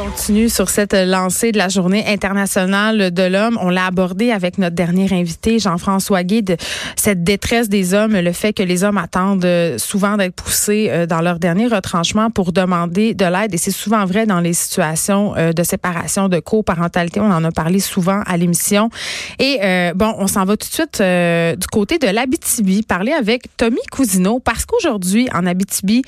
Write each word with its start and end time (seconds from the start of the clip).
On 0.00 0.04
continue 0.04 0.48
sur 0.48 0.68
cette 0.68 0.92
lancée 0.92 1.50
de 1.50 1.58
la 1.58 1.68
Journée 1.68 2.04
internationale 2.06 3.10
de 3.10 3.22
l'homme. 3.22 3.58
On 3.60 3.68
l'a 3.68 3.86
abordé 3.86 4.30
avec 4.30 4.58
notre 4.58 4.76
dernier 4.76 5.12
invité, 5.12 5.58
Jean-François 5.58 6.22
Guy, 6.22 6.44
cette 6.96 7.24
détresse 7.24 7.68
des 7.68 7.94
hommes, 7.94 8.12
le 8.12 8.32
fait 8.32 8.52
que 8.52 8.62
les 8.62 8.84
hommes 8.84 8.98
attendent 8.98 9.44
euh, 9.44 9.76
souvent 9.78 10.16
d'être 10.16 10.34
poussés 10.34 10.88
euh, 10.90 11.06
dans 11.06 11.20
leur 11.20 11.38
dernier 11.38 11.66
retranchement 11.66 12.30
pour 12.30 12.52
demander 12.52 13.14
de 13.14 13.24
l'aide. 13.24 13.54
Et 13.54 13.58
c'est 13.58 13.72
souvent 13.72 14.04
vrai 14.04 14.26
dans 14.26 14.40
les 14.40 14.52
situations 14.52 15.34
euh, 15.36 15.52
de 15.52 15.62
séparation, 15.62 16.28
de 16.28 16.38
coparentalité. 16.38 17.20
On 17.20 17.32
en 17.32 17.42
a 17.42 17.50
parlé 17.50 17.80
souvent 17.80 18.22
à 18.26 18.36
l'émission. 18.36 18.90
Et 19.38 19.58
bon, 19.94 20.14
on 20.18 20.26
s'en 20.26 20.44
va 20.44 20.56
tout 20.56 20.68
de 20.68 20.72
suite 20.72 21.02
du 21.02 21.66
côté 21.68 21.98
de 21.98 22.06
l'Abitibi, 22.06 22.82
parler 22.82 23.12
avec 23.12 23.44
Tommy 23.56 23.80
Cousineau, 23.90 24.38
parce 24.38 24.64
qu'aujourd'hui, 24.64 25.28
en 25.34 25.46
Abitibi, 25.46 26.02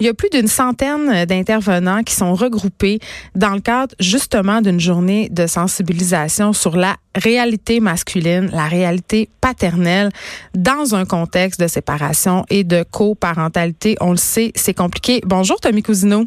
il 0.00 0.06
y 0.06 0.08
a 0.08 0.14
plus 0.14 0.30
d'une 0.30 0.48
centaine 0.48 1.24
d'intervenants 1.26 2.02
qui 2.02 2.14
sont 2.14 2.34
regroupés 2.34 3.00
dans 3.36 3.50
le 3.50 3.60
cadre 3.60 3.94
justement 4.00 4.60
d'une 4.60 4.80
journée 4.80 5.28
de 5.28 5.46
sensibilisation 5.46 6.52
sur 6.52 6.76
la 6.76 6.96
réalité 7.14 7.80
masculine, 7.80 8.48
la 8.52 8.66
réalité 8.66 9.28
paternelle 9.40 10.10
dans 10.54 10.94
un 10.94 11.04
contexte 11.04 11.60
de 11.60 11.68
séparation 11.68 12.44
et 12.50 12.64
de 12.64 12.84
coparentalité. 12.90 13.96
On 14.00 14.10
le 14.10 14.16
sait, 14.16 14.52
c'est 14.54 14.74
compliqué. 14.74 15.20
Bonjour 15.24 15.60
Tommy 15.60 15.82
Cousineau. 15.82 16.26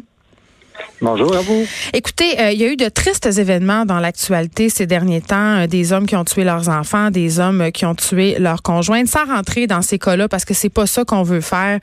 Bonjour 1.02 1.34
à 1.34 1.40
vous. 1.40 1.66
Écoutez, 1.94 2.38
euh, 2.40 2.52
il 2.52 2.60
y 2.60 2.64
a 2.64 2.68
eu 2.68 2.76
de 2.76 2.88
tristes 2.88 3.26
événements 3.26 3.86
dans 3.86 4.00
l'actualité 4.00 4.68
ces 4.68 4.86
derniers 4.86 5.22
temps, 5.22 5.60
euh, 5.60 5.66
des 5.66 5.92
hommes 5.92 6.06
qui 6.06 6.14
ont 6.14 6.24
tué 6.24 6.44
leurs 6.44 6.68
enfants, 6.68 7.10
des 7.10 7.40
hommes 7.40 7.72
qui 7.72 7.86
ont 7.86 7.94
tué 7.94 8.38
leurs 8.38 8.62
conjointes, 8.62 9.08
sans 9.08 9.24
rentrer 9.24 9.66
dans 9.66 9.82
ces 9.82 9.98
cas-là 9.98 10.28
parce 10.28 10.44
que 10.44 10.52
c'est 10.52 10.68
pas 10.68 10.86
ça 10.86 11.04
qu'on 11.04 11.22
veut 11.22 11.40
faire. 11.40 11.80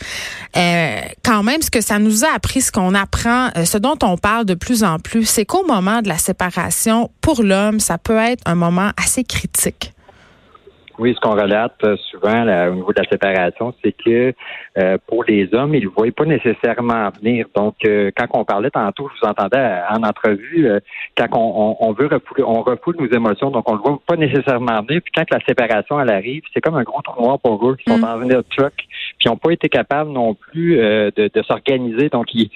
Euh, 0.56 1.00
quand 1.24 1.42
même, 1.42 1.62
ce 1.62 1.72
que 1.72 1.82
ça 1.82 1.98
nous 1.98 2.26
a 2.26 2.30
appris, 2.36 2.62
ce 2.62 2.72
qu'on 2.72 2.94
apprend, 2.94 3.50
ce 3.66 3.78
dont 3.78 3.98
on 4.04 4.18
parle 4.18 4.46
de 4.46 4.54
plus 4.54 4.84
en 4.84 5.00
plus, 5.00 5.26
c'est 5.26 5.46
qu'au 5.46 5.66
moment 5.66 6.02
de 6.02 6.08
la 6.08 6.18
séparation, 6.18 7.10
pour 7.22 7.42
l'homme, 7.42 7.80
ça 7.80 7.98
peut 7.98 8.18
être 8.18 8.42
un 8.46 8.56
moment 8.56 8.92
assez 8.98 9.24
critique. 9.24 9.94
Oui, 11.00 11.14
ce 11.14 11.20
qu'on 11.20 11.36
relate 11.36 11.76
euh, 11.84 11.96
souvent 12.10 12.42
au 12.70 12.74
niveau 12.74 12.92
de 12.92 13.02
la 13.02 13.08
séparation, 13.08 13.74
c'est 13.84 13.92
que 13.92 14.34
euh, 14.78 14.98
pour 15.06 15.24
les 15.26 15.54
hommes, 15.54 15.76
ils 15.76 15.84
ne 15.84 15.90
voient 15.90 16.12
pas 16.12 16.26
nécessairement 16.26 17.10
venir. 17.22 17.46
Donc, 17.56 17.76
euh, 17.86 18.10
quand 18.18 18.26
on 18.34 18.44
parlait 18.44 18.72
tantôt, 18.72 19.08
je 19.14 19.22
vous 19.22 19.30
entendais 19.30 19.80
en 19.90 20.02
entrevue, 20.04 20.68
quand 21.16 21.28
on, 21.34 21.92
veut 21.94 22.08
refouler, 22.08 22.44
on 22.44 22.62
refoule 22.64 22.96
nos 23.00 23.10
émotions, 23.10 23.52
donc 23.52 23.70
on 23.70 23.74
ne 23.74 23.78
le 23.78 23.84
voit 23.84 24.00
pas 24.08 24.16
nécessairement 24.16 24.82
venir. 24.88 25.02
Puis 25.04 25.12
quand 25.16 25.26
la 25.30 25.40
séparation 25.48 26.00
elle 26.00 26.10
arrive, 26.10 26.42
c'est 26.54 26.62
comme 26.62 26.76
un 26.76 26.84
gros 26.84 27.02
trou 27.02 27.22
noir 27.22 27.40
pour 27.40 27.70
eux 27.70 27.76
qui 27.76 27.92
sont 27.92 28.00
mm. 28.00 28.02
dans 28.02 28.38
un 28.38 28.42
truc, 28.44 28.74
puis 28.78 29.26
ils 29.26 29.30
n'ont 29.30 29.38
pas 29.38 29.52
été 29.52 29.70
capables 29.70 30.12
non 30.12 30.34
plus 30.34 30.78
de, 30.78 31.12
de 31.32 31.44
s'organiser. 31.44 32.10
Donc, 32.10 32.34
ils, 32.34 32.50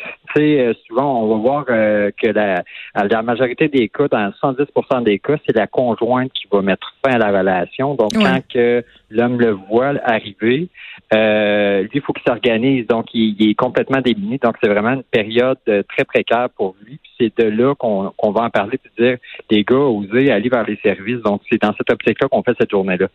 souvent, 0.88 1.22
on 1.22 1.36
va 1.36 1.42
voir 1.42 1.66
que 1.66 2.28
la, 2.28 2.64
la 2.96 3.22
majorité 3.22 3.68
des 3.68 3.90
cas, 3.90 4.08
dans 4.08 4.32
70% 4.42 5.04
des 5.04 5.20
cas, 5.20 5.36
c'est 5.46 5.56
la 5.56 5.68
conjointe 5.68 6.32
qui 6.34 6.48
va 6.52 6.62
mettre 6.62 6.94
fin 7.06 7.14
à 7.14 7.18
la 7.18 7.38
relation. 7.38 7.96
Donc, 7.96 8.12
que 8.40 8.84
l'homme 9.10 9.40
le 9.40 9.52
voit 9.52 9.94
arriver, 10.04 10.70
euh, 11.14 11.82
lui, 11.82 11.90
il 11.96 12.02
faut 12.02 12.14
qu'il 12.14 12.24
s'organise. 12.26 12.88
Donc, 12.88 13.08
il, 13.14 13.36
est 13.50 13.54
complètement 13.54 14.00
démuni. 14.00 14.38
Donc, 14.38 14.56
c'est 14.64 14.70
vraiment 14.70 14.94
une 14.94 15.04
période 15.04 15.58
euh, 15.68 15.84
très 15.90 16.06
précaire 16.06 16.50
pour 16.56 16.76
lui. 16.86 17.00
Puis 17.02 17.12
c'est 17.20 17.44
de 17.44 17.50
là 17.50 17.76
qu'on 17.76 18.32
va 18.32 18.42
en 18.44 18.50
parler 18.50 18.78
puis 18.78 18.92
dire, 18.98 19.18
les 19.50 19.64
gars, 19.64 19.76
osez 19.76 20.32
aller 20.32 20.50
vers 20.50 20.66
les 20.66 20.80
services. 20.82 21.22
Donc, 21.24 21.42
c'est 21.50 21.62
dans 21.62 21.74
cette 21.78 21.90
optique-là 21.90 22.30
qu'on 22.30 22.44
fait 22.44 22.56
cette 22.58 22.72
journée-là. 22.72 23.08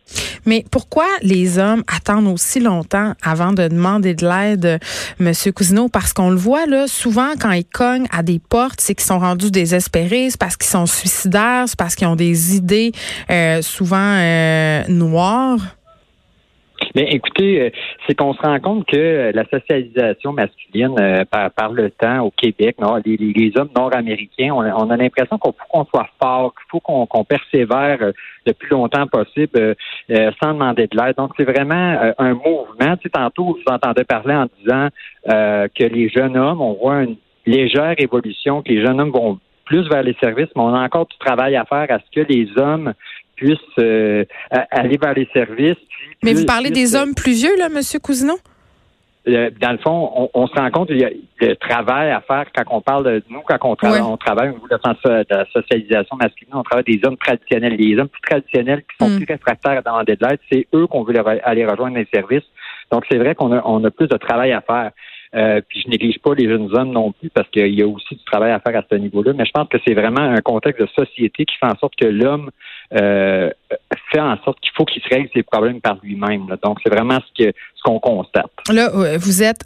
Mais 0.45 0.63
pourquoi 0.71 1.07
les 1.23 1.57
hommes 1.57 1.83
attendent 1.87 2.27
aussi 2.27 2.59
longtemps 2.59 3.13
avant 3.23 3.51
de 3.51 3.67
demander 3.67 4.13
de 4.13 4.25
l'aide, 4.25 4.79
Monsieur 5.19 5.51
Cousineau? 5.51 5.89
Parce 5.89 6.13
qu'on 6.13 6.29
le 6.29 6.35
voit, 6.35 6.67
là, 6.67 6.87
souvent, 6.87 7.31
quand 7.39 7.51
ils 7.51 7.65
cognent 7.65 8.07
à 8.11 8.21
des 8.21 8.39
portes, 8.39 8.79
c'est 8.79 8.93
qu'ils 8.93 9.05
sont 9.05 9.19
rendus 9.19 9.51
désespérés, 9.51 10.29
c'est 10.29 10.39
parce 10.39 10.55
qu'ils 10.55 10.69
sont 10.69 10.85
suicidaires, 10.85 11.63
c'est 11.67 11.77
parce 11.77 11.95
qu'ils 11.95 12.07
ont 12.07 12.15
des 12.15 12.55
idées 12.55 12.91
euh, 13.31 13.61
souvent 13.61 13.97
euh, 13.97 14.83
noires. 15.07 15.77
Mais 16.95 17.07
écoutez, 17.11 17.61
euh, 17.61 17.69
c'est 18.05 18.15
qu'on 18.15 18.33
se 18.33 18.41
rend 18.41 18.59
compte 18.59 18.85
que 18.85 19.31
la 19.33 19.45
socialisation 19.45 20.33
masculine 20.33 20.95
euh, 20.99 21.25
par, 21.25 21.71
le 21.71 21.91
temps 21.91 22.25
au 22.25 22.31
Québec, 22.31 22.77
non, 22.79 22.99
les, 23.05 23.51
hommes 23.55 23.69
nord-américains, 23.75 24.51
on, 24.51 24.89
a 24.89 24.97
l'impression 24.97 25.37
qu'il 25.37 25.51
faut 25.51 25.67
qu'on 25.69 25.85
soit 25.85 26.09
fort, 26.21 26.53
qu'il 26.55 26.65
faut 26.71 26.79
qu'on 26.79 27.23
persévère 27.23 27.97
euh, 28.01 28.11
le 28.45 28.53
plus 28.53 28.69
longtemps 28.69 29.05
possible 29.07 29.75
sans 30.41 30.53
demander 30.53 30.87
de 30.87 30.97
l'aide. 30.97 31.15
Donc, 31.17 31.31
c'est 31.37 31.43
vraiment 31.43 32.13
un 32.17 32.33
mouvement. 32.33 32.95
Tu 32.95 33.03
sais, 33.03 33.09
tantôt, 33.09 33.57
je 33.59 33.63
vous 33.63 33.75
entendais 33.75 34.05
parler 34.05 34.33
en 34.33 34.47
disant 34.59 34.87
que 35.27 35.83
les 35.83 36.07
jeunes 36.07 36.37
hommes, 36.37 36.61
on 36.61 36.73
voit 36.73 37.03
une 37.03 37.17
légère 37.45 37.95
évolution, 37.97 38.61
que 38.61 38.69
les 38.69 38.85
jeunes 38.85 39.01
hommes 39.01 39.11
vont 39.11 39.39
plus 39.65 39.87
vers 39.89 40.03
les 40.03 40.15
services, 40.21 40.47
mais 40.55 40.61
on 40.61 40.73
a 40.73 40.79
encore 40.79 41.07
du 41.07 41.17
travail 41.17 41.57
à 41.57 41.65
faire 41.65 41.87
à 41.89 41.99
ce 41.99 42.21
que 42.21 42.25
les 42.25 42.47
hommes 42.57 42.93
puissent 43.37 43.77
aller 43.77 44.97
vers 44.97 45.13
les 45.13 45.29
services, 45.33 45.77
mais 46.23 46.33
vous 46.33 46.45
parlez 46.45 46.71
des 46.71 46.95
hommes 46.95 47.13
plus 47.13 47.33
vieux, 47.33 47.55
là, 47.57 47.67
M. 47.67 47.81
Cousineau? 48.01 48.37
Euh, 49.27 49.49
dans 49.59 49.73
le 49.73 49.77
fond, 49.79 50.29
on, 50.33 50.47
se 50.47 50.53
rend 50.53 50.71
compte 50.71 50.87
qu'il 50.87 51.01
y 51.01 51.03
a 51.03 51.09
le 51.41 51.55
travail 51.57 52.11
à 52.11 52.21
faire 52.21 52.45
quand 52.55 52.63
on 52.69 52.81
parle 52.81 53.03
de 53.03 53.23
nous, 53.29 53.41
quand 53.41 53.57
on 53.63 53.75
travaille, 53.75 54.01
on 54.01 54.15
travaille 54.15 54.49
au 54.49 54.53
niveau 54.53 54.67
de 54.69 55.25
la 55.29 55.45
socialisation 55.47 56.15
masculine, 56.15 56.53
on 56.53 56.63
travaille 56.63 56.85
des 56.85 57.01
hommes 57.03 57.17
traditionnels. 57.17 57.75
Les 57.75 57.99
hommes 57.99 58.07
plus 58.07 58.21
traditionnels 58.21 58.83
qui 58.83 59.05
sont 59.05 59.09
mm. 59.09 59.17
plus 59.17 59.25
réfractaires 59.25 59.83
dans 59.83 60.01
de 60.01 60.17
l'aide, 60.21 60.39
c'est 60.49 60.65
eux 60.73 60.87
qu'on 60.87 61.03
veut 61.03 61.13
aller 61.43 61.65
rejoindre 61.65 61.97
les 61.97 62.07
services. 62.13 62.45
Donc, 62.89 63.03
c'est 63.11 63.17
vrai 63.17 63.35
qu'on 63.35 63.51
a, 63.51 63.61
on 63.65 63.83
a 63.83 63.91
plus 63.91 64.07
de 64.07 64.15
travail 64.15 64.53
à 64.53 64.61
faire. 64.61 64.91
Euh, 65.35 65.61
puis 65.67 65.81
je 65.85 65.89
néglige 65.89 66.19
pas 66.19 66.33
les 66.33 66.47
jeunes 66.47 66.69
hommes 66.73 66.91
non 66.91 67.11
plus 67.11 67.29
parce 67.29 67.49
qu'il 67.49 67.73
y 67.73 67.81
a 67.81 67.87
aussi 67.87 68.15
du 68.15 68.23
travail 68.23 68.51
à 68.51 68.59
faire 68.59 68.79
à 68.79 68.83
ce 68.89 68.95
niveau-là. 68.95 69.33
Mais 69.33 69.45
je 69.45 69.51
pense 69.51 69.67
que 69.67 69.77
c'est 69.85 69.93
vraiment 69.93 70.21
un 70.21 70.41
contexte 70.41 70.81
de 70.81 70.87
société 70.87 71.45
qui 71.45 71.55
fait 71.57 71.65
en 71.65 71.77
sorte 71.77 71.95
que 71.95 72.07
l'homme 72.07 72.49
euh, 72.93 73.49
fait 74.11 74.19
en 74.19 74.37
sorte 74.43 74.59
qu'il 74.61 74.71
faut 74.75 74.85
qu'il 74.85 75.01
se 75.01 75.09
règle 75.09 75.29
ses 75.33 75.43
problèmes 75.43 75.81
par 75.81 75.97
lui-même. 76.01 76.47
Donc 76.63 76.79
c'est 76.83 76.93
vraiment 76.93 77.19
ce 77.35 77.51
qu'on 77.83 77.99
constate. 77.99 78.51
Là, 78.71 78.89
euh, 78.95 79.17
vous 79.17 79.43
êtes 79.43 79.63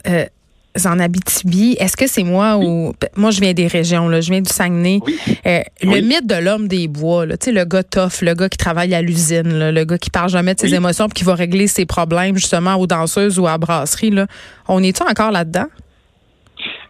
en 0.86 0.98
Abitibi, 0.98 1.76
est-ce 1.78 1.96
que 1.96 2.06
c'est 2.06 2.22
moi 2.22 2.56
ou 2.56 2.94
moi 3.16 3.30
je 3.30 3.40
viens 3.40 3.52
des 3.52 3.66
régions 3.66 4.08
là, 4.08 4.20
je 4.20 4.30
viens 4.30 4.40
du 4.40 4.50
Saguenay. 4.50 5.00
Le 5.44 6.00
mythe 6.00 6.26
de 6.26 6.42
l'homme 6.42 6.68
des 6.68 6.88
bois, 6.88 7.26
là, 7.26 7.36
le 7.46 7.64
gars 7.64 7.82
tough, 7.82 8.22
le 8.22 8.34
gars 8.34 8.48
qui 8.48 8.58
travaille 8.58 8.94
à 8.94 9.02
l'usine, 9.02 9.70
le 9.70 9.84
gars 9.84 9.98
qui 9.98 10.10
parle 10.10 10.30
jamais 10.30 10.54
de 10.54 10.60
ses 10.60 10.74
émotions 10.74 11.06
puis 11.06 11.14
qui 11.14 11.24
va 11.24 11.34
régler 11.34 11.66
ses 11.66 11.86
problèmes 11.86 12.36
justement 12.36 12.76
aux 12.76 12.86
danseuses 12.86 13.38
ou 13.38 13.46
à 13.46 13.52
la 13.52 13.58
brasserie 13.58 14.10
là. 14.10 14.26
On 14.68 14.82
est-tu 14.82 15.02
encore 15.02 15.30
là-dedans? 15.30 15.66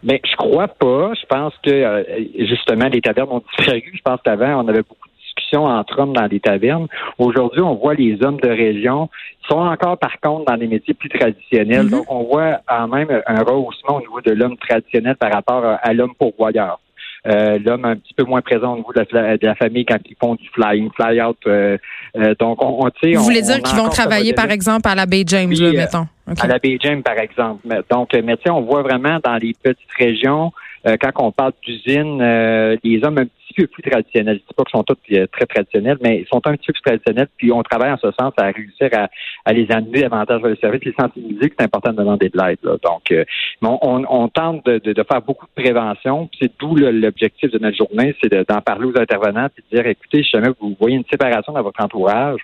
Ben, 0.03 0.19
je 0.23 0.35
crois 0.35 0.67
pas. 0.67 1.13
Je 1.19 1.25
pense 1.27 1.53
que 1.63 1.71
euh, 1.71 2.03
justement 2.39 2.87
les 2.87 3.01
tavernes 3.01 3.29
ont 3.31 3.43
disparu. 3.57 3.91
Je 3.93 4.01
pense 4.03 4.19
qu'avant 4.23 4.63
on 4.63 4.67
avait 4.67 4.83
beaucoup 4.83 5.02
entre 5.61 5.99
hommes 5.99 6.13
dans 6.13 6.25
les 6.25 6.39
tavernes. 6.39 6.87
Aujourd'hui, 7.17 7.61
on 7.61 7.75
voit 7.75 7.93
les 7.93 8.17
hommes 8.23 8.39
de 8.39 8.49
région 8.49 9.09
sont 9.49 9.57
encore, 9.57 9.97
par 9.97 10.19
contre, 10.21 10.45
dans 10.45 10.57
des 10.57 10.67
métiers 10.67 10.93
plus 10.93 11.09
traditionnels. 11.09 11.87
Mm-hmm. 11.87 11.91
Donc, 11.91 12.05
on 12.09 12.23
voit 12.23 12.59
quand 12.67 12.87
même 12.87 13.21
un 13.25 13.43
rehaussement 13.43 13.97
au 13.97 13.99
niveau 13.99 14.21
de 14.21 14.31
l'homme 14.31 14.57
traditionnel 14.57 15.15
par 15.15 15.31
rapport 15.31 15.63
à, 15.81 15.93
l'homme 15.93 16.13
pourvoyeur. 16.17 16.79
Euh, 17.25 17.57
l'homme 17.63 17.85
un 17.85 17.95
petit 17.95 18.13
peu 18.13 18.25
moins 18.25 18.41
présent 18.41 18.73
au 18.73 18.77
niveau 18.77 18.91
de 18.93 19.45
la, 19.45 19.55
famille 19.55 19.85
quand 19.85 19.99
ils 20.05 20.15
font 20.19 20.35
du 20.35 20.47
flying, 20.49 20.89
fly-out. 20.93 21.37
Euh, 21.47 21.77
euh, 22.17 22.35
donc, 22.37 22.61
on, 22.61 22.85
on 22.85 22.89
Vous 23.15 23.23
voulez 23.23 23.41
dire 23.41 23.61
qu'ils 23.61 23.77
vont 23.77 23.89
travailler, 23.89 24.33
par 24.33 24.51
exemple, 24.51 24.87
à 24.89 24.95
la 24.95 25.05
Bay 25.05 25.23
James, 25.25 25.53
mettons? 25.73 26.07
À 26.41 26.47
la 26.47 26.59
Bay 26.59 26.77
James, 26.81 27.01
par 27.01 27.17
exemple. 27.17 27.65
Donc, 27.89 28.09
mais 28.13 28.35
on 28.49 28.61
voit 28.61 28.81
vraiment 28.81 29.19
dans 29.23 29.35
les 29.35 29.53
petites 29.53 29.93
régions, 29.97 30.51
quand 30.85 31.11
on 31.19 31.31
parle 31.31 31.53
d'usines, 31.65 32.19
les 32.83 32.99
hommes 33.03 33.17
un 33.19 33.25
petit 33.25 33.42
peu 33.61 33.67
plus 33.67 33.83
traditionnels. 33.83 34.37
Je 34.37 34.41
dis 34.41 34.53
pas 34.55 34.63
qu'ils 34.63 34.77
sont 34.77 34.83
tous 34.83 34.97
euh, 35.13 35.27
très 35.31 35.45
traditionnels, 35.45 35.97
mais 36.01 36.19
ils 36.21 36.27
sont 36.27 36.41
un 36.45 36.55
petit 36.55 36.67
peu 36.67 36.73
plus 36.73 36.81
traditionnels. 36.81 37.27
Puis 37.37 37.51
on 37.51 37.61
travaille 37.63 37.91
en 37.91 37.97
ce 37.97 38.11
sens 38.19 38.33
à 38.37 38.51
réussir 38.51 38.89
à, 38.93 39.53
les 39.53 39.71
amener 39.71 40.01
davantage 40.01 40.41
vers 40.41 40.49
le 40.49 40.55
service, 40.57 40.83
les 40.85 40.93
sensibiliser 40.99 41.49
que 41.49 41.55
c'est 41.57 41.65
important 41.65 41.91
de 41.91 41.97
demander 41.97 42.29
de 42.29 42.37
l'aide. 42.37 42.59
Donc, 42.63 43.11
euh, 43.11 43.23
on, 43.61 44.27
tente 44.27 44.65
de, 44.65 45.03
faire 45.03 45.21
beaucoup 45.21 45.45
de 45.45 45.61
prévention. 45.61 46.29
C'est 46.39 46.51
d'où 46.59 46.75
l'objectif 46.75 47.51
de 47.51 47.59
notre 47.59 47.77
journée, 47.77 48.15
c'est 48.21 48.33
d'en 48.49 48.61
parler 48.61 48.87
aux 48.87 48.99
intervenants 48.99 49.47
et 49.47 49.61
de 49.61 49.77
dire, 49.77 49.87
écoutez, 49.87 50.23
si 50.23 50.29
jamais 50.29 50.49
vous 50.59 50.75
voyez 50.79 50.97
une 50.97 51.05
séparation 51.11 51.53
dans 51.53 51.61
votre 51.61 51.83
entourage, 51.83 52.41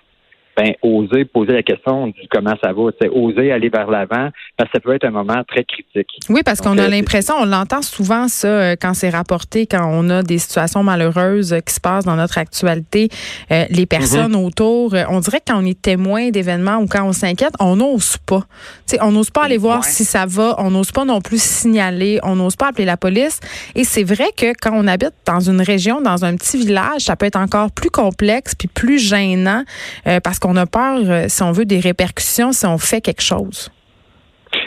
ben 0.60 0.74
oser 0.82 1.24
poser 1.24 1.52
la 1.52 1.62
question 1.62 2.08
du 2.08 2.20
comment 2.30 2.54
ça 2.62 2.72
va, 2.72 2.82
oser 3.12 3.52
aller 3.52 3.68
vers 3.68 3.90
l'avant, 3.90 4.30
parce 4.56 4.70
que 4.70 4.76
ça 4.76 4.80
peut 4.80 4.94
être 4.94 5.04
un 5.04 5.10
moment 5.10 5.42
très 5.48 5.64
critique. 5.64 6.08
Oui, 6.28 6.42
parce 6.44 6.60
qu'on 6.60 6.78
a 6.78 6.88
l'impression, 6.88 7.34
on 7.38 7.46
l'entend 7.46 7.82
souvent 7.82 8.28
ça 8.28 8.76
quand 8.76 8.94
c'est 8.94 9.10
rapporté, 9.10 9.66
quand 9.66 9.88
on 9.90 10.10
a 10.10 10.22
des 10.22 10.38
situations 10.38 10.82
malheureuses 10.82 11.56
qui 11.66 11.74
se 11.74 11.80
passent 11.80 12.04
dans 12.04 12.16
notre 12.16 12.38
actualité, 12.38 13.08
les 13.50 13.86
personnes 13.86 14.32
mm-hmm. 14.32 14.46
autour, 14.46 14.94
on 15.08 15.20
dirait 15.20 15.38
que 15.38 15.52
quand 15.52 15.62
on 15.62 15.66
est 15.66 15.80
témoin 15.80 16.30
d'événements 16.30 16.78
ou 16.78 16.86
quand 16.86 17.04
on 17.04 17.12
s'inquiète, 17.12 17.54
on 17.58 17.76
n'ose 17.76 18.16
pas. 18.18 18.42
sais, 18.86 18.98
on 19.02 19.12
n'ose 19.12 19.30
pas 19.30 19.44
aller 19.44 19.58
voir 19.58 19.84
si 19.84 20.04
ça 20.04 20.26
va, 20.26 20.56
on 20.58 20.70
n'ose 20.70 20.92
pas 20.92 21.04
non 21.04 21.20
plus 21.20 21.42
signaler, 21.42 22.18
on 22.22 22.36
n'ose 22.36 22.56
pas 22.56 22.68
appeler 22.68 22.84
la 22.84 22.96
police. 22.96 23.40
Et 23.74 23.84
c'est 23.84 24.04
vrai 24.04 24.28
que 24.36 24.52
quand 24.60 24.72
on 24.74 24.86
habite 24.86 25.14
dans 25.26 25.40
une 25.40 25.60
région, 25.60 26.00
dans 26.00 26.24
un 26.24 26.36
petit 26.36 26.58
village, 26.58 27.02
ça 27.02 27.16
peut 27.16 27.26
être 27.26 27.36
encore 27.36 27.70
plus 27.70 27.90
complexe 27.90 28.54
puis 28.54 28.68
plus 28.68 28.98
gênant 28.98 29.64
euh, 30.06 30.20
parce 30.20 30.38
qu'on 30.38 30.49
a 30.56 30.66
peur, 30.66 30.98
euh, 31.00 31.24
si 31.28 31.42
on 31.42 31.52
veut, 31.52 31.64
des 31.64 31.80
répercussions 31.80 32.52
si 32.52 32.66
on 32.66 32.78
fait 32.78 33.00
quelque 33.00 33.22
chose. 33.22 33.70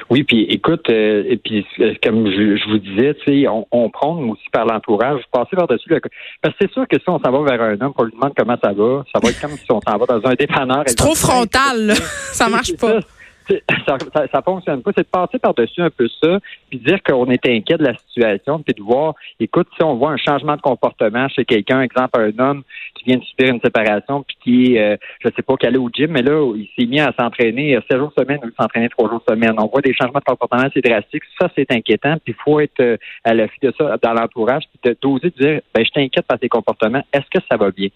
Oui, 0.09 0.23
puis 0.23 0.43
écoute, 0.43 0.89
euh, 0.89 1.23
et 1.27 1.37
puis 1.37 1.65
comme 2.03 2.27
je, 2.27 2.69
vous 2.69 2.77
disais, 2.77 3.15
tu 3.15 3.41
sais, 3.41 3.47
on, 3.47 3.65
on 3.71 3.89
prend 3.89 4.15
aussi 4.29 4.43
par 4.51 4.65
l'entourage, 4.65 5.21
passer 5.31 5.55
par-dessus 5.55 5.89
le... 5.89 5.99
Parce 6.41 6.55
que 6.55 6.65
c'est 6.65 6.71
sûr 6.71 6.87
que 6.87 6.97
si 6.97 7.03
on 7.07 7.19
s'en 7.19 7.31
va 7.31 7.57
vers 7.57 7.61
un 7.61 7.81
homme 7.81 7.93
pour 7.93 8.05
lui 8.05 8.13
demander 8.13 8.33
comment 8.37 8.57
ça 8.63 8.71
va, 8.71 9.03
ça 9.13 9.19
va 9.21 9.29
être 9.29 9.41
comme 9.41 9.51
si 9.51 9.71
on 9.71 9.81
s'en 9.81 9.97
va 9.97 10.05
dans 10.05 10.29
un 10.29 10.33
dépanneur. 10.35 10.83
C'est 10.85 10.95
trop 10.95 11.15
frontal, 11.15 11.87
là. 11.87 11.95
ça 12.31 12.47
marche 12.47 12.75
pas 12.77 13.01
ça, 13.01 13.07
ça, 13.47 14.41
fonctionne 14.41 14.81
pas. 14.81 14.91
C'est 14.95 15.03
de 15.03 15.07
passer 15.07 15.39
par-dessus 15.39 15.81
un 15.81 15.89
peu 15.89 16.07
ça, 16.21 16.39
puis 16.69 16.79
dire 16.79 17.01
qu'on 17.03 17.29
est 17.29 17.45
inquiet 17.47 17.77
de 17.77 17.83
la 17.83 17.97
situation, 17.97 18.59
puis 18.59 18.73
de 18.73 18.81
voir, 18.81 19.15
écoute, 19.39 19.67
si 19.75 19.83
on 19.83 19.95
voit 19.95 20.11
un 20.11 20.17
changement 20.17 20.55
de 20.55 20.61
comportement 20.61 21.27
chez 21.29 21.45
quelqu'un, 21.45 21.81
exemple 21.81 22.19
un 22.19 22.39
homme 22.39 22.63
qui 22.95 23.05
vient 23.05 23.17
de 23.17 23.23
subir 23.23 23.53
une 23.53 23.61
séparation, 23.61 24.23
puis 24.23 24.37
qui, 24.43 24.77
euh, 24.77 24.97
je 25.19 25.29
sais 25.35 25.41
pas, 25.41 25.55
qui 25.55 25.67
allait 25.67 25.77
au 25.77 25.89
gym, 25.89 26.11
mais 26.11 26.21
là, 26.21 26.53
il 26.55 26.67
s'est 26.77 26.87
mis 26.87 26.99
à 26.99 27.13
s'entraîner 27.17 27.77
7 27.89 27.97
jours 27.97 28.13
semaine 28.17 28.39
ou 28.43 28.49
s'entraîner 28.59 28.89
3 28.89 29.09
jours 29.09 29.23
semaine. 29.27 29.53
On 29.57 29.67
voit 29.67 29.81
des 29.81 29.93
changements 29.93 30.19
de 30.19 30.25
comportement 30.25 30.63
assez 30.63 30.81
drastiques. 30.81 31.23
Ça, 31.39 31.49
c'est 31.55 31.71
inquiétant, 31.71 32.15
puis 32.23 32.35
il 32.37 32.43
faut 32.43 32.59
être 32.59 32.79
euh, 32.79 32.97
à 33.23 33.33
l'affût 33.33 33.59
de 33.61 33.73
ça 33.77 33.97
dans 34.01 34.13
l'entourage, 34.13 34.63
puis 34.81 34.95
d'oser 35.01 35.31
dire, 35.31 35.61
ben, 35.73 35.85
je 35.85 35.91
t'inquiète 35.91 36.25
par 36.25 36.39
tes 36.39 36.49
comportements. 36.49 37.03
Est-ce 37.13 37.29
que 37.29 37.43
ça 37.49 37.57
va 37.57 37.71
bien? 37.71 37.89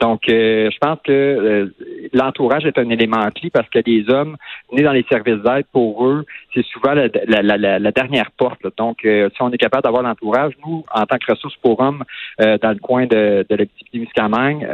Donc, 0.00 0.28
euh, 0.28 0.70
je 0.70 0.78
pense 0.78 0.98
que 1.04 1.12
euh, 1.12 1.74
l'entourage 2.12 2.64
est 2.66 2.78
un 2.78 2.88
élément 2.90 3.28
clé 3.30 3.50
parce 3.50 3.68
que 3.68 3.80
les 3.84 4.08
hommes 4.08 4.36
dans 4.88 4.94
les 4.94 5.04
services 5.10 5.42
d'aide, 5.42 5.66
pour 5.72 6.06
eux, 6.06 6.24
c'est 6.54 6.64
souvent 6.66 6.94
la, 6.94 7.92
dernière 7.92 8.30
porte. 8.32 8.60
Donc, 8.76 9.04
euh, 9.04 9.28
si 9.34 9.42
on 9.42 9.50
est 9.50 9.58
capable 9.58 9.82
d'avoir 9.84 10.02
l'entourage, 10.02 10.52
nous, 10.66 10.84
en 10.92 11.04
tant 11.04 11.18
que 11.18 11.32
ressources 11.32 11.56
pour 11.56 11.80
hommes 11.80 12.04
dans 12.38 12.70
le 12.70 12.78
coin 12.78 13.06
de, 13.06 13.44
de 13.48 13.56
l'activité 13.56 13.98
muscamagne, 13.98 14.66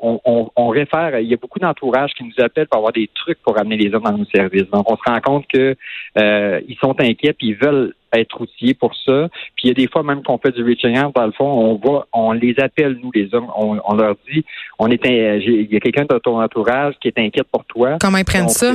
on, 0.00 0.20
on, 0.24 0.50
on, 0.56 0.68
réfère, 0.68 1.18
il 1.18 1.28
y 1.28 1.34
a 1.34 1.36
beaucoup 1.36 1.58
d'entourages 1.58 2.12
qui 2.16 2.24
nous 2.24 2.44
appellent 2.44 2.68
pour 2.68 2.78
avoir 2.78 2.92
des 2.92 3.08
trucs 3.14 3.38
pour 3.42 3.58
amener 3.58 3.76
les 3.76 3.94
hommes 3.94 4.04
dans 4.04 4.16
nos 4.16 4.24
services. 4.26 4.68
Donc, 4.70 4.90
on 4.90 4.96
se 4.96 5.02
rend 5.04 5.20
compte 5.20 5.46
que 5.48 5.76
ils 6.16 6.76
sont 6.80 6.94
inquiets 7.00 7.32
puis 7.32 7.48
ils 7.48 7.56
veulent 7.56 7.94
être 8.12 8.40
outillés 8.40 8.74
pour 8.74 8.94
ça. 8.94 9.28
Puis 9.56 9.64
il 9.64 9.68
y 9.68 9.70
a 9.70 9.74
des 9.74 9.88
fois 9.88 10.02
même 10.02 10.22
qu'on 10.22 10.38
fait 10.38 10.52
du 10.52 10.62
reaching 10.62 10.98
out, 10.98 11.14
dans 11.14 11.26
le 11.26 11.32
fond, 11.32 11.46
on 11.46 11.74
va, 11.76 12.06
on 12.12 12.32
les 12.32 12.54
appelle, 12.58 12.98
nous, 13.02 13.10
les 13.14 13.34
hommes, 13.34 13.48
on, 13.56 13.94
leur 13.94 14.16
dit, 14.30 14.44
on 14.78 14.88
est 14.88 15.00
il 15.04 15.72
y 15.72 15.76
a 15.76 15.80
quelqu'un 15.80 16.04
de 16.04 16.18
ton 16.18 16.40
entourage 16.40 16.94
qui 17.00 17.08
est 17.08 17.18
inquiète 17.18 17.48
pour 17.50 17.64
toi. 17.64 17.96
Comment 18.00 18.18
ils 18.18 18.24
prennent 18.24 18.48
ça? 18.48 18.72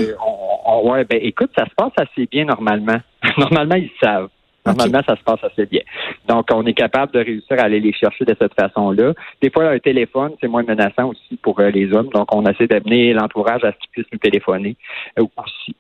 Euh, 0.68 0.82
ouais, 0.82 1.06
ben 1.06 1.20
écoute, 1.22 1.52
ça 1.58 1.66
se 1.66 1.74
passe 1.76 1.94
assez 1.98 2.26
bien 2.26 2.46
normalement. 2.46 2.98
normalement, 3.38 3.76
ils 3.76 3.92
savent. 4.02 4.30
Normalement, 4.66 5.02
ça 5.08 5.16
se 5.16 5.24
passe 5.24 5.42
assez 5.44 5.66
bien. 5.66 5.82
Donc, 6.28 6.48
on 6.54 6.66
est 6.66 6.74
capable 6.74 7.14
de 7.14 7.20
réussir 7.20 7.58
à 7.58 7.64
aller 7.64 7.80
les 7.80 7.94
chercher 7.94 8.26
de 8.26 8.36
cette 8.38 8.54
façon-là. 8.54 9.14
Des 9.42 9.50
fois, 9.50 9.70
un 9.70 9.80
téléphone, 9.80 10.34
c'est 10.42 10.50
moins 10.50 10.64
menaçant 10.64 11.10
aussi 11.10 11.38
pour 11.42 11.58
euh, 11.62 11.70
les 11.70 11.94
hommes. 11.94 12.10
Donc, 12.10 12.36
on 12.36 12.46
essaie 12.46 12.68
d'amener 12.68 13.14
l'entourage 13.14 13.64
à 13.64 13.72
ce 13.72 13.78
qu'ils 13.78 13.90
puissent 13.92 14.12
nous 14.12 14.20
téléphoner 14.20 14.76
euh, 15.18 15.24
aussi. 15.38 15.76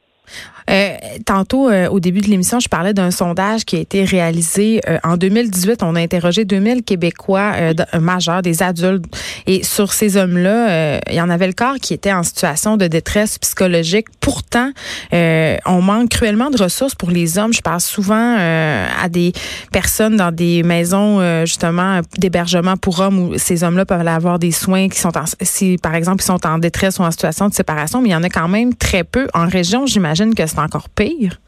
Euh, 0.69 0.95
tantôt, 1.25 1.69
euh, 1.69 1.87
au 1.87 1.99
début 1.99 2.19
de 2.19 2.27
l'émission, 2.27 2.59
je 2.59 2.67
parlais 2.67 2.93
d'un 2.93 3.11
sondage 3.11 3.63
qui 3.63 3.77
a 3.77 3.79
été 3.79 4.03
réalisé 4.03 4.81
euh, 4.87 4.97
en 5.03 5.15
2018. 5.15 5.81
On 5.81 5.95
a 5.95 6.01
interrogé 6.01 6.43
2000 6.45 6.83
Québécois 6.83 7.53
majeurs, 7.99 8.41
des 8.41 8.63
adultes. 8.63 9.05
Et 9.45 9.63
sur 9.63 9.93
ces 9.93 10.17
hommes-là, 10.17 10.99
il 11.09 11.15
y 11.15 11.21
en 11.21 11.29
avait 11.29 11.47
le 11.47 11.53
corps 11.53 11.75
qui 11.81 11.93
était 11.93 12.11
en 12.11 12.23
situation 12.23 12.77
de 12.77 12.87
détresse 12.87 13.37
psychologique. 13.39 14.07
Pourtant, 14.19 14.71
on 15.11 15.81
manque 15.81 16.09
cruellement 16.09 16.49
de 16.49 16.61
ressources 16.61 16.95
pour 16.95 17.09
les 17.09 17.37
hommes. 17.37 17.53
Je 17.53 17.61
parle 17.61 17.81
souvent 17.81 18.35
à 18.37 19.09
des 19.09 19.33
personnes 19.71 20.17
dans 20.17 20.31
des 20.31 20.63
maisons, 20.63 21.45
justement, 21.45 22.01
d'hébergement 22.17 22.77
pour 22.77 22.99
hommes 22.99 23.19
où 23.19 23.37
ces 23.37 23.63
hommes-là 23.63 23.85
peuvent 23.85 24.07
avoir 24.07 24.39
des 24.39 24.51
soins 24.51 24.89
qui 24.89 24.99
sont 24.99 25.17
en, 25.17 25.25
si, 25.41 25.77
par 25.81 25.95
exemple, 25.95 26.21
ils 26.21 26.27
sont 26.27 26.45
en 26.45 26.57
détresse 26.57 26.99
ou 26.99 27.03
en 27.03 27.11
situation 27.11 27.49
de 27.49 27.53
séparation. 27.53 28.01
Mais 28.01 28.09
il 28.09 28.13
y 28.13 28.15
en 28.15 28.23
a 28.23 28.29
quand 28.29 28.47
même 28.47 28.73
très 28.75 29.03
peu. 29.03 29.27
En 29.33 29.47
région, 29.47 29.85
j'imagine 29.85 30.16
que 30.35 30.45
c'est 30.45 30.59
encore 30.59 30.89
pire. 30.89 31.39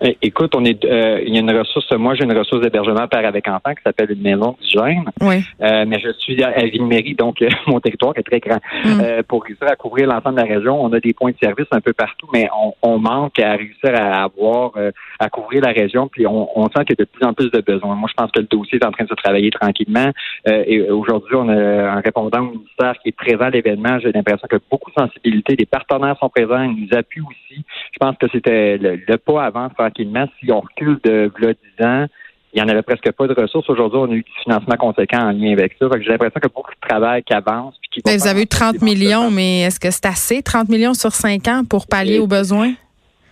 Eh, 0.00 0.18
écoute, 0.22 0.54
on 0.54 0.64
est, 0.64 0.84
euh, 0.84 1.22
il 1.24 1.34
y 1.34 1.36
a 1.36 1.40
une 1.40 1.56
ressource. 1.56 1.90
Moi, 1.92 2.14
j'ai 2.14 2.24
une 2.24 2.36
ressource 2.36 2.60
d'hébergement 2.60 3.06
père 3.06 3.26
avec 3.26 3.46
enfant 3.48 3.74
qui 3.74 3.82
s'appelle 3.84 4.10
une 4.10 4.22
maison 4.22 4.56
du 4.60 4.68
jeune. 4.68 5.04
Oui. 5.20 5.36
Euh, 5.62 5.84
mais 5.86 6.00
je 6.00 6.10
suis 6.18 6.42
à, 6.42 6.50
Ville-Mairie, 6.64 7.14
donc 7.14 7.40
euh, 7.40 7.48
mon 7.66 7.80
territoire 7.80 8.12
est 8.16 8.22
très 8.22 8.40
grand. 8.40 8.58
Mm. 8.84 9.22
pour 9.28 9.44
réussir 9.44 9.68
à 9.68 9.76
couvrir 9.76 10.08
l'ensemble 10.08 10.36
de 10.36 10.46
la 10.46 10.54
région, 10.54 10.82
on 10.82 10.92
a 10.92 11.00
des 11.00 11.12
points 11.12 11.30
de 11.30 11.36
service 11.42 11.66
un 11.70 11.80
peu 11.80 11.92
partout, 11.92 12.28
mais 12.32 12.48
on, 12.82 12.98
manque 12.98 13.38
à 13.38 13.52
réussir 13.52 13.94
à 13.94 14.24
avoir, 14.24 14.72
à 15.18 15.28
couvrir 15.28 15.62
la 15.62 15.72
région. 15.72 16.08
Puis 16.08 16.26
on, 16.26 16.64
sent 16.66 16.84
qu'il 16.86 16.96
y 16.98 17.02
a 17.02 17.04
de 17.04 17.08
plus 17.10 17.26
en 17.26 17.34
plus 17.34 17.50
de 17.50 17.60
besoins. 17.60 17.94
Moi, 17.96 18.08
je 18.08 18.14
pense 18.14 18.30
que 18.30 18.40
le 18.40 18.46
dossier 18.46 18.78
est 18.78 18.86
en 18.86 18.92
train 18.92 19.04
de 19.04 19.08
se 19.08 19.14
travailler 19.14 19.50
tranquillement. 19.50 20.10
et 20.46 20.80
aujourd'hui, 20.90 21.34
on 21.34 21.48
a 21.48 21.90
un 21.90 22.00
répondant 22.00 22.40
au 22.40 22.50
ministère 22.52 22.94
qui 23.02 23.10
est 23.10 23.16
présent 23.16 23.44
à 23.44 23.50
l'événement. 23.50 23.98
J'ai 24.00 24.12
l'impression 24.12 24.46
que 24.48 24.56
beaucoup 24.70 24.90
de 24.90 25.02
sensibilité, 25.02 25.56
des 25.56 25.66
partenaires 25.66 26.16
sont 26.18 26.28
présents, 26.28 26.62
ils 26.62 26.86
nous 26.86 26.96
appuient 26.96 27.22
aussi. 27.22 27.64
Je 27.94 27.98
pense 28.00 28.16
que 28.18 28.26
c'était 28.32 28.76
le, 28.76 29.00
le 29.06 29.18
pas 29.18 29.44
avant 29.44 29.68
tranquillement. 29.68 30.26
Si 30.40 30.50
on 30.50 30.60
recule 30.60 30.98
de 31.04 31.30
10 31.78 31.84
ans, 31.86 32.06
il 32.54 32.62
n'y 32.62 32.62
en 32.62 32.68
avait 32.68 32.82
presque 32.82 33.10
pas 33.12 33.26
de 33.26 33.34
ressources. 33.34 33.68
Aujourd'hui, 33.68 33.98
on 33.98 34.10
a 34.10 34.14
eu 34.14 34.22
du 34.22 34.32
financement 34.44 34.76
conséquent 34.76 35.18
en 35.18 35.30
lien 35.32 35.52
avec 35.52 35.76
ça. 35.78 35.86
J'ai 36.00 36.10
l'impression 36.10 36.40
a 36.40 36.48
beaucoup 36.48 36.70
de 36.70 36.88
travail 36.88 37.22
qui 37.24 37.34
avance. 37.34 37.74
Puis 37.80 38.00
qui 38.00 38.16
vous 38.16 38.28
avez 38.28 38.42
eu 38.42 38.46
30 38.46 38.80
millions, 38.80 39.30
mais 39.30 39.62
est-ce 39.62 39.80
que 39.80 39.90
c'est 39.90 40.06
assez, 40.06 40.40
30 40.40 40.68
millions 40.68 40.94
sur 40.94 41.10
5 41.10 41.48
ans 41.48 41.62
pour 41.68 41.88
pallier 41.88 42.20
aux 42.20 42.28
besoins? 42.28 42.74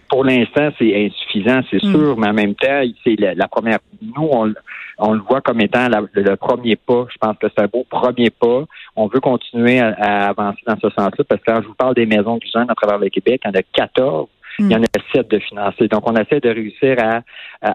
Pour 0.08 0.24
l'instant, 0.24 0.70
c'est 0.76 1.06
insuffisant, 1.06 1.60
c'est 1.70 1.82
hmm. 1.82 1.92
sûr, 1.92 2.16
mais 2.18 2.28
en 2.28 2.32
même 2.32 2.54
temps, 2.56 2.82
c'est 3.04 3.16
la, 3.16 3.46
première. 3.46 3.78
Nous, 4.02 4.28
on, 4.98 5.12
le 5.12 5.20
voit 5.20 5.40
comme 5.40 5.60
étant 5.60 5.88
le 5.88 6.36
premier 6.36 6.74
pas. 6.74 7.06
Je 7.10 7.16
pense 7.18 7.36
que 7.38 7.46
c'est 7.48 7.62
un 7.62 7.68
beau 7.68 7.86
premier 7.88 8.30
pas. 8.30 8.64
On 8.96 9.06
veut 9.06 9.20
continuer 9.20 9.78
à, 9.78 10.28
avancer 10.28 10.60
dans 10.66 10.76
ce 10.76 10.90
sens-là 10.90 11.24
parce 11.28 11.40
que 11.40 11.50
quand 11.50 11.62
je 11.62 11.68
vous 11.68 11.74
parle 11.74 11.94
des 11.94 12.06
maisons 12.06 12.38
du 12.38 12.48
jeune 12.52 12.68
à 12.68 12.74
travers 12.74 12.98
le 12.98 13.08
Québec, 13.08 13.40
il 13.44 13.48
y 13.48 13.50
en 13.50 13.58
a 13.58 13.62
14 13.62 14.28
il 14.58 14.70
y 14.70 14.76
en 14.76 14.82
a 14.82 14.86
sept 15.14 15.30
de 15.30 15.38
financés. 15.38 15.88
Donc, 15.88 16.08
on 16.08 16.14
essaie 16.14 16.40
de 16.40 16.48
réussir 16.48 16.96
à, 16.98 17.22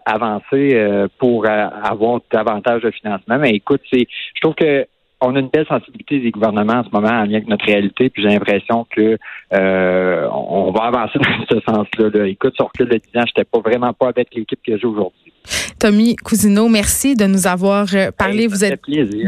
avancer 0.06 0.72
euh, 0.74 1.08
pour 1.18 1.46
euh, 1.46 1.68
avoir 1.84 2.20
davantage 2.32 2.82
de 2.82 2.92
financement. 2.92 3.38
Mais 3.40 3.52
écoute, 3.52 3.82
c'est, 3.92 4.08
je 4.36 4.42
trouve 4.42 4.56
que 4.56 4.86
on 5.20 5.36
a 5.36 5.40
une 5.40 5.50
belle 5.50 5.66
sensibilité 5.66 6.20
des 6.20 6.30
gouvernements 6.30 6.74
en 6.74 6.84
ce 6.84 6.90
moment 6.92 7.08
en 7.08 7.24
lien 7.24 7.38
avec 7.38 7.48
notre 7.48 7.66
réalité, 7.66 8.10
puis 8.10 8.22
j'ai 8.22 8.30
l'impression 8.30 8.86
que 8.90 9.18
euh, 9.54 10.30
on 10.32 10.72
va 10.72 10.84
avancer 10.84 11.18
dans 11.20 11.46
ce 11.50 11.60
sens-là. 11.62 12.10
Là. 12.14 12.28
Écoute, 12.28 12.54
sur 12.56 12.68
recul 12.68 12.88
de 12.88 12.98
10 12.98 13.20
ans, 13.20 13.24
j'étais 13.26 13.44
pas 13.44 13.60
vraiment 13.60 13.94
pas 13.94 14.10
avec 14.10 14.34
l'équipe 14.36 14.60
que 14.64 14.78
j'ai 14.78 14.86
aujourd'hui. 14.86 15.34
Tommy 15.80 16.16
Cousineau, 16.16 16.70
merci 16.70 17.16
de 17.16 17.26
nous 17.26 17.48
avoir 17.48 17.88
euh, 17.94 18.12
parlé. 18.12 18.48
Vous 18.48 18.64
êtes 18.64 18.80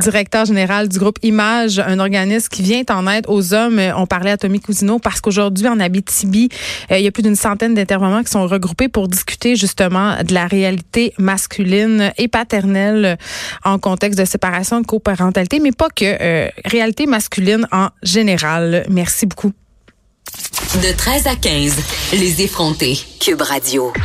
directeur 0.01 0.45
général 0.45 0.87
du 0.89 0.99
groupe 0.99 1.19
Image, 1.21 1.79
un 1.79 1.99
organisme 1.99 2.47
qui 2.49 2.61
vient 2.61 2.83
en 2.89 3.07
aide 3.07 3.25
aux 3.27 3.53
hommes. 3.53 3.79
On 3.95 4.05
parlait 4.05 4.31
à 4.31 4.37
Tommy 4.37 4.59
Cousineau 4.59 4.99
parce 4.99 5.21
qu'aujourd'hui, 5.21 5.67
en 5.67 5.79
Abitibi, 5.79 6.49
euh, 6.91 6.97
il 6.97 7.03
y 7.03 7.07
a 7.07 7.11
plus 7.11 7.23
d'une 7.23 7.35
centaine 7.35 7.73
d'intervenants 7.73 8.23
qui 8.23 8.31
sont 8.31 8.47
regroupés 8.47 8.89
pour 8.89 9.07
discuter 9.07 9.55
justement 9.55 10.23
de 10.23 10.33
la 10.33 10.47
réalité 10.47 11.13
masculine 11.17 12.11
et 12.17 12.27
paternelle 12.27 13.17
en 13.63 13.77
contexte 13.79 14.19
de 14.19 14.25
séparation 14.25 14.81
de 14.81 14.85
coparentalité, 14.85 15.59
mais 15.59 15.71
pas 15.71 15.89
que, 15.89 16.05
euh, 16.05 16.49
réalité 16.65 17.05
masculine 17.05 17.67
en 17.71 17.89
général. 18.03 18.85
Merci 18.89 19.25
beaucoup. 19.25 19.51
De 20.75 20.95
13 20.95 21.27
à 21.27 21.35
15, 21.35 21.73
les 22.13 22.41
effrontés. 22.41 22.97
Cube 23.19 23.41
Radio. 23.41 23.91